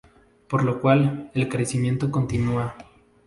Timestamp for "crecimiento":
1.47-2.09